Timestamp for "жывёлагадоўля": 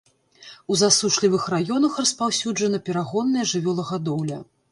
3.55-4.43